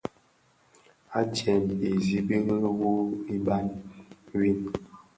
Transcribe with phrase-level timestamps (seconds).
[1.19, 2.93] Adyèn i nzibiri wu
[3.35, 3.67] iban
[4.37, 4.59] win,